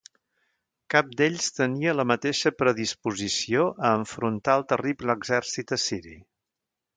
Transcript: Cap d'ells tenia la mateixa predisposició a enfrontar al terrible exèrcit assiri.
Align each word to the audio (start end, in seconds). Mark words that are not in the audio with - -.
Cap 0.93 1.09
d'ells 1.19 1.49
tenia 1.57 1.93
la 1.97 2.05
mateixa 2.11 2.51
predisposició 2.61 3.67
a 3.91 3.93
enfrontar 3.99 4.57
al 4.59 4.65
terrible 4.73 5.19
exèrcit 5.21 5.77
assiri. 5.79 6.17